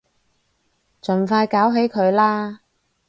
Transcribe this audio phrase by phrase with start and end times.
[1.03, 2.61] 盡快搞起佢啦